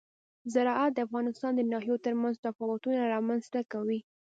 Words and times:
زراعت 0.53 0.91
د 0.93 0.99
افغانستان 1.07 1.51
د 1.55 1.61
ناحیو 1.71 2.03
ترمنځ 2.05 2.35
تفاوتونه 2.45 2.99
رامنځ 3.13 3.43
ته 3.53 3.61
کوي. 3.71 3.99